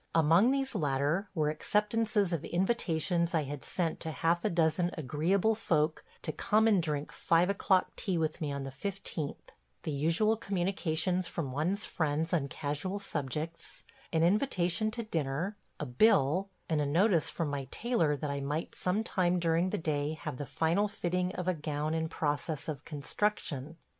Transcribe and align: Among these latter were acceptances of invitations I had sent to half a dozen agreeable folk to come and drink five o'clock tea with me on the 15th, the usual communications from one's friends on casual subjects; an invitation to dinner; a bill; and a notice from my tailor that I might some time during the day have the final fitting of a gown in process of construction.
Among 0.15 0.49
these 0.49 0.73
latter 0.73 1.29
were 1.35 1.51
acceptances 1.51 2.33
of 2.33 2.43
invitations 2.43 3.35
I 3.35 3.43
had 3.43 3.63
sent 3.63 3.99
to 3.99 4.09
half 4.11 4.43
a 4.43 4.49
dozen 4.49 4.89
agreeable 4.97 5.53
folk 5.53 6.03
to 6.23 6.31
come 6.31 6.67
and 6.67 6.81
drink 6.81 7.11
five 7.11 7.51
o'clock 7.51 7.95
tea 7.95 8.17
with 8.17 8.41
me 8.41 8.51
on 8.51 8.63
the 8.63 8.71
15th, 8.71 9.35
the 9.83 9.91
usual 9.91 10.37
communications 10.37 11.27
from 11.27 11.51
one's 11.51 11.85
friends 11.85 12.33
on 12.33 12.47
casual 12.47 12.97
subjects; 12.97 13.83
an 14.11 14.23
invitation 14.23 14.89
to 14.89 15.03
dinner; 15.03 15.55
a 15.79 15.85
bill; 15.85 16.49
and 16.67 16.81
a 16.81 16.85
notice 16.87 17.29
from 17.29 17.49
my 17.51 17.65
tailor 17.69 18.17
that 18.17 18.31
I 18.31 18.39
might 18.39 18.73
some 18.73 19.03
time 19.03 19.37
during 19.37 19.69
the 19.69 19.77
day 19.77 20.13
have 20.19 20.37
the 20.37 20.47
final 20.47 20.87
fitting 20.87 21.31
of 21.35 21.47
a 21.47 21.53
gown 21.53 21.93
in 21.93 22.09
process 22.09 22.67
of 22.67 22.83
construction. 22.85 23.77